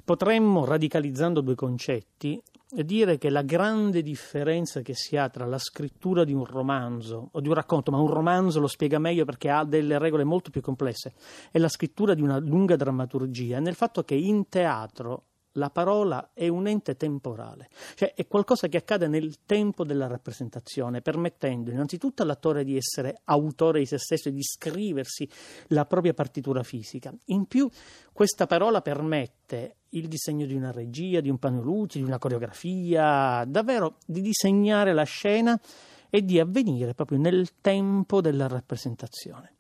Potremmo, 0.05 0.65
radicalizzando 0.65 1.41
due 1.41 1.55
concetti, 1.55 2.41
dire 2.69 3.19
che 3.19 3.29
la 3.29 3.43
grande 3.43 4.03
differenza 4.03 4.81
che 4.81 4.95
si 4.95 5.17
ha 5.17 5.29
tra 5.29 5.45
la 5.45 5.59
scrittura 5.59 6.25
di 6.25 6.33
un 6.33 6.45
romanzo 6.45 7.29
o 7.31 7.41
di 7.41 7.49
un 7.49 7.55
racconto, 7.55 7.91
ma 7.91 7.99
un 7.99 8.09
romanzo 8.09 8.61
lo 8.61 8.67
spiega 8.67 8.99
meglio 8.99 9.25
perché 9.25 9.51
ha 9.51 9.65
delle 9.65 9.99
regole 9.99 10.25
molto 10.25 10.51
più 10.51 10.61
complesse, 10.61 11.13
e 11.51 11.59
la 11.59 11.69
scrittura 11.69 12.15
di 12.15 12.23
una 12.23 12.39
lunga 12.39 12.77
drammaturgia, 12.77 13.61
nel 13.61 13.75
fatto 13.75 14.03
che 14.03 14.15
in 14.15 14.49
teatro 14.49 15.27
la 15.53 15.71
parola 15.71 16.31
è 16.33 16.49
un 16.49 16.67
ente 16.67 16.97
temporale, 16.97 17.69
cioè 17.95 18.15
è 18.15 18.27
qualcosa 18.27 18.69
che 18.69 18.79
accade 18.79 19.09
nel 19.09 19.45
tempo 19.45 19.85
della 19.85 20.07
rappresentazione, 20.07 21.03
permettendo 21.03 21.71
innanzitutto 21.71 22.23
all'attore 22.23 22.65
di 22.65 22.77
essere 22.77 23.21
autore 23.25 23.81
di 23.81 23.87
se 23.87 23.99
stesso 23.99 24.29
e 24.29 24.33
di 24.33 24.43
scriversi 24.43 25.29
la 25.69 25.85
propria 25.85 26.15
partitura 26.15 26.63
fisica. 26.63 27.13
In 27.27 27.47
più, 27.47 27.69
questa 28.13 28.47
parola 28.47 28.81
permette 28.81 29.77
il 29.91 30.09
disegno 30.09 30.47
di 30.47 30.55
una 30.55 30.73
regia, 30.73 31.21
di 31.21 31.29
un 31.29 31.39
luci, 31.61 31.99
di 31.99 32.05
una 32.05 32.19
coreografia, 32.19 33.45
davvero 33.47 33.99
di 34.07 34.23
disegnare 34.23 34.95
la 34.95 35.05
scena 35.05 35.61
e 36.09 36.25
di 36.25 36.39
avvenire 36.39 36.95
proprio 36.95 37.19
nel 37.19 37.61
tempo 37.61 38.21
della 38.21 38.47
rappresentazione. 38.47 39.57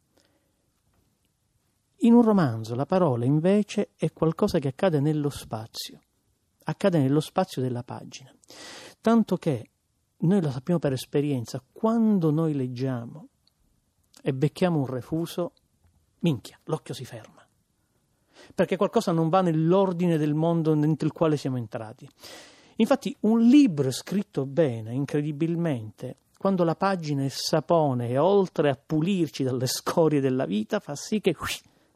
In 2.04 2.14
un 2.14 2.22
romanzo 2.22 2.74
la 2.74 2.84
parola 2.84 3.24
invece 3.24 3.90
è 3.96 4.12
qualcosa 4.12 4.58
che 4.58 4.66
accade 4.66 4.98
nello 4.98 5.30
spazio, 5.30 6.00
accade 6.64 6.98
nello 6.98 7.20
spazio 7.20 7.62
della 7.62 7.84
pagina, 7.84 8.34
tanto 9.00 9.36
che 9.36 9.70
noi 10.18 10.40
lo 10.40 10.50
sappiamo 10.50 10.80
per 10.80 10.92
esperienza, 10.92 11.62
quando 11.72 12.32
noi 12.32 12.54
leggiamo 12.54 13.28
e 14.20 14.34
becchiamo 14.34 14.80
un 14.80 14.86
refuso, 14.86 15.52
minchia, 16.20 16.58
l'occhio 16.64 16.92
si 16.92 17.04
ferma, 17.04 17.46
perché 18.52 18.76
qualcosa 18.76 19.12
non 19.12 19.28
va 19.28 19.40
nell'ordine 19.40 20.18
del 20.18 20.34
mondo 20.34 20.74
dentro 20.74 21.06
il 21.06 21.12
quale 21.12 21.36
siamo 21.36 21.56
entrati. 21.56 22.08
Infatti 22.76 23.16
un 23.20 23.42
libro 23.42 23.92
scritto 23.92 24.44
bene, 24.44 24.92
incredibilmente, 24.92 26.16
quando 26.36 26.64
la 26.64 26.74
pagina 26.74 27.22
è 27.22 27.28
sapone 27.28 28.08
e 28.08 28.18
oltre 28.18 28.70
a 28.70 28.74
pulirci 28.74 29.44
dalle 29.44 29.68
scorie 29.68 30.20
della 30.20 30.46
vita, 30.46 30.80
fa 30.80 30.96
sì 30.96 31.20
che 31.20 31.32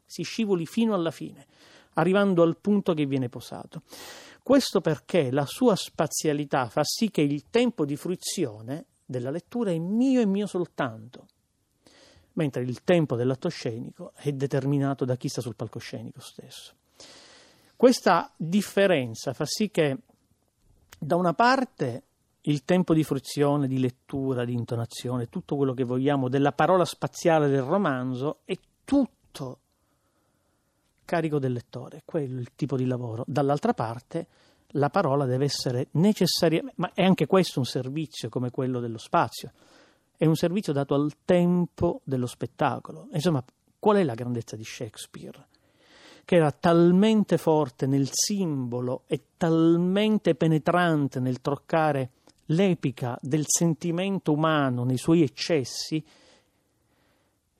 si 0.07 0.23
scivoli 0.23 0.65
fino 0.65 0.95
alla 0.95 1.11
fine, 1.11 1.45
arrivando 1.93 2.41
al 2.41 2.57
punto 2.57 2.93
che 2.93 3.05
viene 3.05 3.29
posato. 3.29 3.83
Questo 4.41 4.79
perché 4.79 5.29
la 5.29 5.45
sua 5.45 5.75
spazialità 5.75 6.69
fa 6.69 6.81
sì 6.83 7.11
che 7.11 7.21
il 7.21 7.49
tempo 7.49 7.85
di 7.85 7.97
fruizione 7.97 8.85
della 9.05 9.29
lettura 9.29 9.71
è 9.71 9.77
mio 9.77 10.21
e 10.21 10.25
mio 10.25 10.47
soltanto, 10.47 11.27
mentre 12.33 12.63
il 12.63 12.83
tempo 12.83 13.15
dell'atto 13.15 13.49
scenico 13.49 14.13
è 14.15 14.31
determinato 14.31 15.03
da 15.03 15.17
chi 15.17 15.27
sta 15.27 15.41
sul 15.41 15.55
palcoscenico 15.55 16.21
stesso. 16.21 16.73
Questa 17.75 18.31
differenza 18.35 19.33
fa 19.33 19.45
sì 19.45 19.69
che 19.69 19.97
da 20.97 21.15
una 21.15 21.33
parte 21.33 22.03
il 22.41 22.63
tempo 22.63 22.93
di 22.93 23.03
fruizione, 23.03 23.67
di 23.67 23.79
lettura, 23.79 24.45
di 24.45 24.53
intonazione, 24.53 25.27
tutto 25.27 25.57
quello 25.57 25.73
che 25.73 25.83
vogliamo 25.83 26.29
della 26.29 26.53
parola 26.53 26.85
spaziale 26.85 27.49
del 27.49 27.61
romanzo 27.61 28.39
è 28.45 28.57
tutto 28.85 29.59
carico 31.07 31.39
del 31.39 31.53
lettore, 31.53 32.01
quello 32.03 32.37
è 32.37 32.41
il 32.41 32.51
tipo 32.53 32.75
di 32.75 32.85
lavoro. 32.85 33.23
Dall'altra 33.25 33.73
parte 33.73 34.27
la 34.71 34.89
parola 34.89 35.25
deve 35.25 35.45
essere 35.45 35.87
necessariamente, 35.91 36.75
ma 36.77 36.91
è 36.93 37.03
anche 37.03 37.25
questo 37.25 37.59
un 37.59 37.65
servizio 37.65 38.27
come 38.27 38.51
quello 38.51 38.81
dello 38.81 38.97
spazio, 38.97 39.51
è 40.17 40.25
un 40.25 40.35
servizio 40.35 40.73
dato 40.73 40.93
al 40.93 41.13
tempo 41.23 42.01
dello 42.03 42.25
spettacolo. 42.27 43.07
Insomma, 43.13 43.43
qual 43.79 43.97
è 43.97 44.03
la 44.03 44.15
grandezza 44.15 44.57
di 44.57 44.65
Shakespeare? 44.65 45.47
Che 46.25 46.35
era 46.35 46.51
talmente 46.51 47.37
forte 47.37 47.85
nel 47.85 48.09
simbolo 48.11 49.03
e 49.07 49.27
talmente 49.37 50.35
penetrante 50.35 51.21
nel 51.21 51.39
troccare 51.39 52.11
l'epica 52.47 53.17
del 53.21 53.45
sentimento 53.47 54.33
umano 54.33 54.83
nei 54.83 54.97
suoi 54.97 55.21
eccessi, 55.21 56.03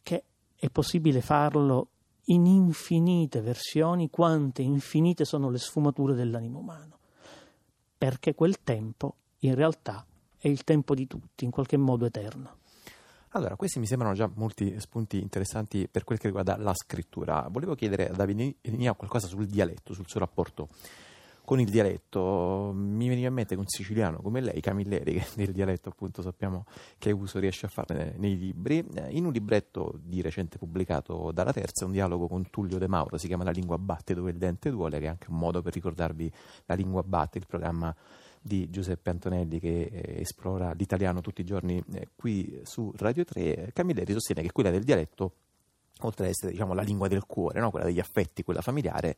che 0.04 0.24
è 0.54 0.70
possibile 0.70 1.22
farlo 1.22 1.88
in 2.30 2.46
infinite 2.46 3.42
versioni 3.42 4.10
quante 4.10 4.62
infinite 4.62 5.26
sono 5.26 5.50
le 5.50 5.58
sfumature 5.58 6.14
dell'animo 6.14 6.60
umano, 6.60 7.00
perché 7.98 8.34
quel 8.34 8.64
tempo 8.64 9.16
in 9.40 9.56
realtà 9.56 10.06
è 10.38 10.48
il 10.48 10.64
tempo 10.64 10.94
di 10.94 11.08
tutti, 11.08 11.46
in 11.46 11.52
qualche 11.52 11.78
modo 11.78 12.06
eterno. 12.06 12.58
Allora, 13.32 13.56
questi 13.56 13.80
mi 13.80 13.86
sembrano 13.86 14.14
già 14.14 14.30
molti 14.34 14.80
spunti 14.80 15.20
interessanti 15.20 15.88
per 15.88 16.04
quel 16.04 16.18
che 16.18 16.28
riguarda 16.28 16.58
la 16.58 16.74
scrittura. 16.74 17.48
Volevo 17.52 17.76
chiedere 17.76 18.10
a 18.10 18.14
Davide 18.14 18.56
qualcosa 18.96 19.28
sul 19.28 19.46
dialetto, 19.46 19.94
sul 19.94 20.08
suo 20.08 20.20
rapporto 20.20 20.70
con 21.48 21.62
il 21.62 21.70
dialetto. 21.70 22.74
Mi 22.76 23.08
veniva 23.08 23.30
in 23.30 23.34
mente 23.34 23.56
che 23.56 23.62
un 23.62 23.70
siciliano 23.70 24.18
come 24.18 24.42
lei, 24.42 24.60
Camilleri, 24.60 25.14
che 25.16 25.26
del 25.36 25.54
dialetto 25.54 25.88
appunto 25.88 26.22
sappiamo 26.22 26.66
che 26.98 27.12
uso 27.12 27.40
riesce 27.40 27.68
a 27.68 27.70
fare 27.70 28.16
nei 28.18 28.38
libri, 28.38 28.86
eh, 28.96 29.12
in 29.12 29.24
un 29.24 29.32
libretto 29.32 29.98
di 30.04 30.22
recente 30.22 30.58
pubblicato 30.58 31.32
dalla 31.32 31.54
Terza, 31.54 31.86
un 31.86 31.94
dialogo 31.94 32.28
con 32.28 32.50
Tullio 32.50 32.78
De 32.78 32.90
Mauro, 32.90 33.18
si 33.18 33.28
chiama 33.28 33.46
La 33.46 33.52
lingua 33.52 33.78
batte 33.78 34.14
dove 34.14 34.32
il 34.32 34.38
dente 34.38 34.70
duole, 34.70 35.00
che 35.00 35.06
è 35.06 35.08
anche 35.08 35.28
un 35.30 35.38
modo 35.38 35.62
per 35.62 35.72
ricordarvi 35.72 36.30
La 36.66 36.76
lingua 36.76 37.02
batte, 37.02 37.38
il 37.38 37.48
programma 37.48 37.96
di 38.42 38.70
Giuseppe 38.70 39.10
Antonelli 39.10 39.62
che 39.62 39.84
eh, 39.90 40.20
esplora 40.20 40.74
l'italiano 40.74 41.22
tutti 41.22 41.40
i 41.40 41.46
giorni 41.46 41.82
eh, 41.94 42.10
qui 42.14 42.60
su 42.64 42.92
Radio 42.98 43.24
3, 43.24 43.72
Camilleri 43.72 44.12
sostiene 44.12 44.42
che 44.42 44.52
quella 44.52 44.70
del 44.70 44.84
dialetto, 44.84 45.32
oltre 46.02 46.26
ad 46.26 46.32
essere 46.32 46.52
diciamo, 46.52 46.74
la 46.74 46.82
lingua 46.82 47.08
del 47.08 47.26
cuore, 47.26 47.62
no? 47.62 47.72
quella 47.72 47.86
degli 47.86 48.02
affetti, 48.02 48.44
quella 48.44 48.60
familiare, 48.60 49.16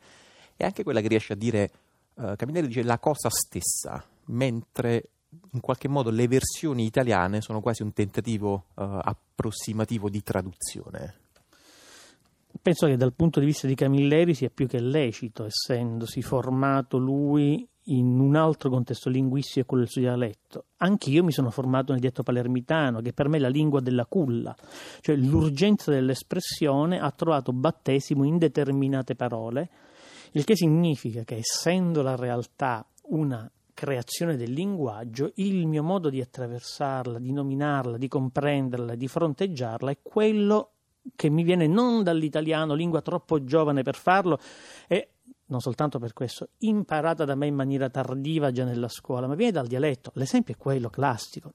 è 0.56 0.64
anche 0.64 0.84
quella 0.84 1.02
che 1.02 1.08
riesce 1.08 1.34
a 1.34 1.36
dire 1.36 1.72
uh, 2.20 2.36
Camilleri 2.36 2.68
dice 2.68 2.84
la 2.84 3.00
cosa 3.00 3.30
stessa, 3.30 4.04
mentre 4.26 5.10
in 5.52 5.60
qualche 5.60 5.88
modo 5.88 6.10
le 6.10 6.28
versioni 6.28 6.86
italiane 6.86 7.42
sono 7.42 7.62
quasi 7.62 7.84
un 7.84 7.94
tentativo 7.94 8.66
uh, 8.76 8.84
approssimativo 9.02 10.10
di 10.10 10.22
traduzione. 10.24 11.16
Penso 12.62 12.88
che 12.88 12.98
dal 12.98 13.14
punto 13.14 13.40
di 13.40 13.46
vista 13.46 13.68
di 13.68 13.76
Camilleri 13.76 14.34
sia 14.34 14.50
più 14.50 14.68
che 14.68 14.80
lecito, 14.80 15.46
essendosi 15.46 16.22
formato 16.22 16.98
lui 16.98 17.68
in 17.86 18.20
un 18.20 18.36
altro 18.36 18.70
contesto 18.70 19.10
linguistico, 19.10 19.66
quello 19.68 19.84
del 19.84 19.92
suo 19.92 20.02
dialetto. 20.02 20.66
Anch'io 20.78 21.24
mi 21.24 21.32
sono 21.32 21.52
formato 21.52 21.92
nel 21.92 22.02
dialetto 22.02 22.24
palermitano, 22.24 23.02
che 23.02 23.14
per 23.14 23.30
me 23.30 23.38
è 23.38 23.40
la 23.40 23.50
lingua 23.50 23.82
della 23.82 24.06
culla, 24.06 24.56
cioè 25.02 25.16
l'urgenza 25.16 25.92
dell'espressione 25.92 27.00
ha 27.00 27.12
trovato 27.12 27.54
battesimo 27.54 28.26
in 28.26 28.38
determinate 28.38 29.16
parole 29.16 29.70
il 30.32 30.44
che 30.44 30.56
significa 30.56 31.24
che 31.24 31.38
essendo 31.38 32.02
la 32.02 32.16
realtà 32.16 32.86
una 33.04 33.50
creazione 33.74 34.36
del 34.36 34.52
linguaggio, 34.52 35.32
il 35.36 35.66
mio 35.66 35.84
modo 35.84 36.10
di 36.10 36.20
attraversarla, 36.20 37.18
di 37.18 37.32
nominarla, 37.32 37.98
di 37.98 38.08
comprenderla, 38.08 38.96
di 38.96 39.08
fronteggiarla 39.08 39.92
è 39.92 39.98
quello 40.02 40.72
che 41.16 41.30
mi 41.30 41.44
viene 41.44 41.66
non 41.66 42.04
dall'italiano, 42.04 42.74
lingua 42.74 43.02
troppo 43.02 43.44
giovane 43.44 43.82
per 43.82 43.96
farlo, 43.96 44.38
e 44.88 45.12
non 45.46 45.62
soltanto 45.62 45.98
per 45.98 46.14
questo, 46.14 46.50
imparata 46.60 47.26
da 47.26 47.36
me 47.36 47.48
in 47.48 47.56
maniera 47.56 47.90
tardiva 47.90 48.52
già 48.52 48.66
nella 48.66 48.90
scuola, 48.90 49.28
ma 49.28 49.36
viene 49.36 49.54
dal 49.54 49.68
dialetto. 49.68 50.12
L'esempio 50.16 50.54
è 50.54 50.58
quello 50.58 50.90
classico. 50.90 51.54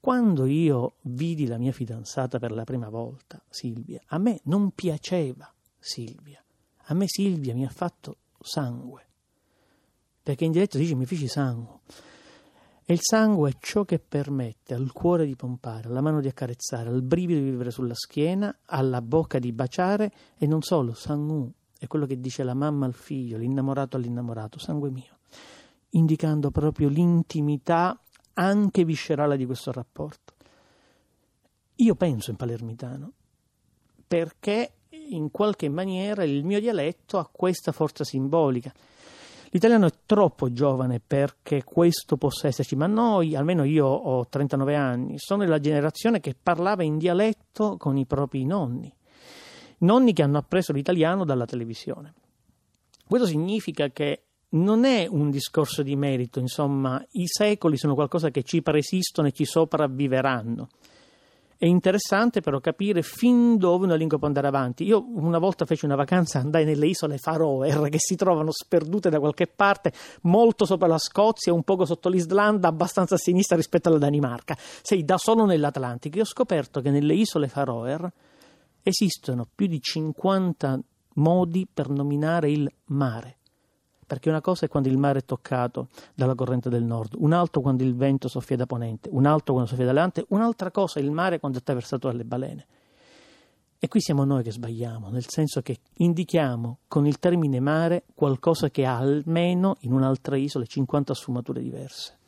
Quando 0.00 0.46
io 0.46 0.94
vidi 1.02 1.46
la 1.46 1.58
mia 1.58 1.72
fidanzata 1.72 2.38
per 2.38 2.52
la 2.52 2.64
prima 2.64 2.88
volta, 2.88 3.42
Silvia, 3.48 4.00
a 4.06 4.18
me 4.18 4.40
non 4.44 4.70
piaceva 4.70 5.52
Silvia. 5.78 6.45
A 6.88 6.94
me 6.94 7.06
Silvia 7.08 7.54
mi 7.54 7.64
ha 7.64 7.68
fatto 7.68 8.16
sangue, 8.40 9.06
perché 10.22 10.44
in 10.44 10.52
diretto 10.52 10.78
dice 10.78 10.94
mi 10.94 11.06
feci 11.06 11.28
sangue. 11.28 11.80
E 12.84 12.92
il 12.92 13.00
sangue 13.02 13.50
è 13.50 13.56
ciò 13.58 13.84
che 13.84 13.98
permette 13.98 14.72
al 14.72 14.92
cuore 14.92 15.26
di 15.26 15.34
pompare, 15.34 15.88
alla 15.88 16.00
mano 16.00 16.20
di 16.20 16.28
accarezzare, 16.28 16.88
al 16.88 17.02
brivido 17.02 17.40
di 17.40 17.50
vivere 17.50 17.72
sulla 17.72 17.94
schiena, 17.94 18.58
alla 18.66 19.02
bocca 19.02 19.40
di 19.40 19.52
baciare 19.52 20.12
e 20.38 20.46
non 20.46 20.62
solo, 20.62 20.94
sangue 20.94 21.50
è 21.78 21.86
quello 21.88 22.06
che 22.06 22.20
dice 22.20 22.42
la 22.42 22.54
mamma 22.54 22.86
al 22.86 22.94
figlio, 22.94 23.36
l'innamorato 23.36 23.96
all'innamorato, 23.96 24.58
sangue 24.58 24.90
mio, 24.90 25.18
indicando 25.90 26.50
proprio 26.50 26.88
l'intimità 26.88 28.00
anche 28.34 28.84
viscerale 28.84 29.36
di 29.36 29.44
questo 29.44 29.72
rapporto. 29.72 30.34
Io 31.76 31.94
penso 31.94 32.30
in 32.30 32.36
palermitano 32.36 33.12
perché 34.06 34.72
in 35.08 35.30
qualche 35.30 35.68
maniera 35.68 36.24
il 36.24 36.44
mio 36.44 36.60
dialetto 36.60 37.18
ha 37.18 37.28
questa 37.30 37.72
forza 37.72 38.04
simbolica. 38.04 38.72
L'italiano 39.50 39.86
è 39.86 39.92
troppo 40.04 40.52
giovane 40.52 41.00
perché 41.04 41.64
questo 41.64 42.16
possa 42.16 42.48
esserci, 42.48 42.76
ma 42.76 42.86
noi, 42.86 43.34
almeno 43.34 43.64
io 43.64 43.86
ho 43.86 44.26
39 44.26 44.74
anni, 44.74 45.18
sono 45.18 45.44
della 45.44 45.60
generazione 45.60 46.20
che 46.20 46.34
parlava 46.40 46.82
in 46.82 46.98
dialetto 46.98 47.76
con 47.76 47.96
i 47.96 48.06
propri 48.06 48.44
nonni, 48.44 48.92
nonni 49.78 50.12
che 50.12 50.22
hanno 50.22 50.38
appreso 50.38 50.72
l'italiano 50.72 51.24
dalla 51.24 51.46
televisione. 51.46 52.12
Questo 53.06 53.26
significa 53.26 53.88
che 53.90 54.24
non 54.48 54.84
è 54.84 55.06
un 55.08 55.30
discorso 55.30 55.82
di 55.82 55.96
merito, 55.96 56.38
insomma, 56.38 57.04
i 57.12 57.26
secoli 57.26 57.76
sono 57.76 57.94
qualcosa 57.94 58.30
che 58.30 58.42
ci 58.42 58.62
preesistono 58.62 59.28
e 59.28 59.32
ci 59.32 59.44
sopravviveranno. 59.44 60.68
È 61.58 61.64
interessante 61.64 62.42
però 62.42 62.60
capire 62.60 63.00
fin 63.00 63.56
dove 63.56 63.86
una 63.86 63.94
lingua 63.94 64.18
può 64.18 64.26
andare 64.26 64.46
avanti. 64.46 64.84
Io 64.84 65.06
una 65.14 65.38
volta 65.38 65.64
feci 65.64 65.86
una 65.86 65.94
vacanza, 65.94 66.38
andai 66.38 66.66
nelle 66.66 66.86
isole 66.86 67.16
Faroe, 67.16 67.70
che 67.88 67.98
si 67.98 68.14
trovano 68.14 68.50
sperdute 68.52 69.08
da 69.08 69.18
qualche 69.18 69.46
parte, 69.46 69.92
molto 70.22 70.66
sopra 70.66 70.86
la 70.86 70.98
Scozia, 70.98 71.54
un 71.54 71.62
poco 71.62 71.86
sotto 71.86 72.10
l'Islanda, 72.10 72.68
abbastanza 72.68 73.14
a 73.14 73.18
sinistra 73.18 73.56
rispetto 73.56 73.88
alla 73.88 73.98
Danimarca. 73.98 74.54
Sei 74.58 75.04
da 75.04 75.16
solo 75.16 75.46
nell'Atlantico. 75.46 76.16
Io 76.18 76.24
ho 76.24 76.26
scoperto 76.26 76.80
che 76.82 76.90
nelle 76.90 77.14
isole 77.14 77.48
Faroe 77.48 78.12
esistono 78.82 79.46
più 79.52 79.66
di 79.66 79.80
50 79.80 80.78
modi 81.14 81.66
per 81.72 81.88
nominare 81.88 82.50
il 82.50 82.70
mare 82.86 83.36
perché 84.06 84.28
una 84.28 84.40
cosa 84.40 84.66
è 84.66 84.68
quando 84.68 84.88
il 84.88 84.98
mare 84.98 85.18
è 85.18 85.24
toccato 85.24 85.88
dalla 86.14 86.34
corrente 86.34 86.68
del 86.68 86.84
nord, 86.84 87.14
un 87.18 87.32
altro 87.32 87.60
quando 87.60 87.82
il 87.82 87.94
vento 87.96 88.28
soffia 88.28 88.56
da 88.56 88.66
ponente, 88.66 89.08
un 89.12 89.26
altro 89.26 89.52
quando 89.52 89.68
soffia 89.68 89.84
da 89.84 89.92
levante, 89.92 90.24
un'altra 90.28 90.70
cosa 90.70 91.00
è 91.00 91.02
il 91.02 91.10
mare 91.10 91.40
quando 91.40 91.58
è 91.58 91.60
attraversato 91.60 92.08
dalle 92.08 92.24
balene. 92.24 92.66
E 93.78 93.88
qui 93.88 94.00
siamo 94.00 94.24
noi 94.24 94.42
che 94.42 94.52
sbagliamo, 94.52 95.10
nel 95.10 95.26
senso 95.28 95.60
che 95.60 95.78
indichiamo 95.98 96.78
con 96.88 97.06
il 97.06 97.18
termine 97.18 97.60
mare 97.60 98.04
qualcosa 98.14 98.70
che 98.70 98.86
ha 98.86 98.96
almeno 98.96 99.76
in 99.80 99.92
un'altra 99.92 100.36
isola 100.36 100.64
50 100.64 101.12
sfumature 101.12 101.60
diverse. 101.60 102.18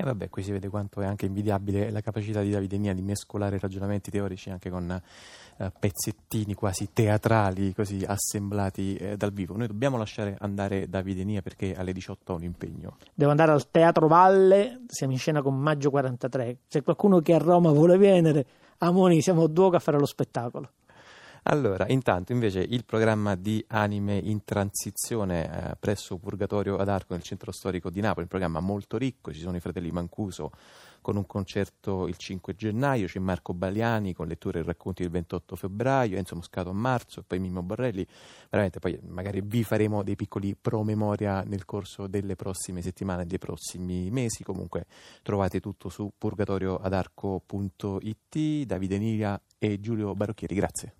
E 0.00 0.02
vabbè, 0.02 0.30
qui 0.30 0.42
si 0.42 0.50
vede 0.50 0.70
quanto 0.70 1.02
è 1.02 1.04
anche 1.04 1.26
invidiabile 1.26 1.90
la 1.90 2.00
capacità 2.00 2.40
di 2.40 2.48
Davide 2.48 2.78
Nia 2.78 2.94
di 2.94 3.02
mescolare 3.02 3.58
ragionamenti 3.58 4.10
teorici 4.10 4.48
anche 4.48 4.70
con 4.70 4.90
eh, 4.90 5.72
pezzettini 5.78 6.54
quasi 6.54 6.88
teatrali, 6.94 7.74
così 7.74 8.02
assemblati 8.06 8.96
eh, 8.96 9.18
dal 9.18 9.30
vivo. 9.30 9.58
Noi 9.58 9.66
dobbiamo 9.66 9.98
lasciare 9.98 10.38
andare 10.40 10.88
Davide 10.88 11.22
Nia 11.22 11.42
perché 11.42 11.74
alle 11.74 11.92
18 11.92 12.32
ho 12.32 12.36
un 12.36 12.44
impegno. 12.44 12.96
Devo 13.12 13.30
andare 13.30 13.52
al 13.52 13.70
Teatro 13.70 14.08
Valle, 14.08 14.84
siamo 14.86 15.12
in 15.12 15.18
scena 15.18 15.42
con 15.42 15.58
Maggio 15.58 15.90
43. 15.90 16.60
Se 16.66 16.80
qualcuno 16.80 17.20
che 17.20 17.34
a 17.34 17.38
Roma 17.38 17.70
vuole 17.70 17.98
venire, 17.98 18.46
Amoni, 18.78 19.20
siamo 19.20 19.48
due 19.48 19.76
a 19.76 19.80
fare 19.80 19.98
lo 19.98 20.06
spettacolo. 20.06 20.70
Allora, 21.44 21.86
intanto 21.88 22.32
invece 22.32 22.60
il 22.60 22.84
programma 22.84 23.34
di 23.34 23.64
Anime 23.68 24.16
in 24.16 24.44
transizione 24.44 25.70
eh, 25.70 25.76
presso 25.80 26.18
Purgatorio 26.18 26.76
ad 26.76 26.88
Arco 26.88 27.14
nel 27.14 27.22
centro 27.22 27.50
storico 27.50 27.88
di 27.88 28.00
Napoli, 28.00 28.22
un 28.22 28.28
programma 28.28 28.60
molto 28.60 28.98
ricco, 28.98 29.32
ci 29.32 29.40
sono 29.40 29.56
i 29.56 29.60
fratelli 29.60 29.90
Mancuso 29.90 30.50
con 31.00 31.16
un 31.16 31.26
concerto 31.26 32.06
il 32.08 32.16
5 32.16 32.54
gennaio, 32.54 33.06
c'è 33.06 33.18
Marco 33.18 33.54
Baliani 33.54 34.12
con 34.12 34.26
letture 34.26 34.60
e 34.60 34.62
racconti 34.62 35.00
il 35.02 35.08
28 35.08 35.56
febbraio, 35.56 36.18
Enzo 36.18 36.36
Moscato 36.36 36.68
a 36.68 36.74
marzo, 36.74 37.24
poi 37.26 37.38
Mimmo 37.38 37.62
Borrelli, 37.62 38.06
veramente 38.50 38.80
poi 38.80 39.00
magari 39.06 39.40
vi 39.42 39.64
faremo 39.64 40.02
dei 40.02 40.16
piccoli 40.16 40.54
promemoria 40.60 41.40
nel 41.42 41.64
corso 41.64 42.06
delle 42.06 42.36
prossime 42.36 42.82
settimane, 42.82 43.24
dei 43.26 43.38
prossimi 43.38 44.10
mesi, 44.10 44.44
comunque 44.44 44.84
trovate 45.22 45.58
tutto 45.60 45.88
su 45.88 46.12
purgatorioadarco.it, 46.16 48.66
Davide 48.66 48.98
Niria 48.98 49.40
e 49.58 49.80
Giulio 49.80 50.14
Barocchieri, 50.14 50.54
grazie. 50.54 50.99